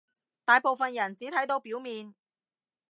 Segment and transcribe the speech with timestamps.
[0.45, 2.15] 大部分人只睇到表面